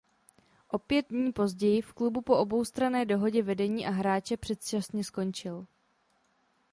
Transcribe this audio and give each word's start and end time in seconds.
O 0.67 0.77
pět 0.79 1.07
dní 1.09 1.31
později 1.31 1.81
v 1.81 1.93
klubu 1.93 2.21
po 2.21 2.37
oboustranné 2.37 3.05
dohodě 3.05 3.43
vedení 3.43 3.85
a 3.87 3.89
hráče 3.89 4.37
předčasně 4.37 5.03
skončil. 5.03 5.65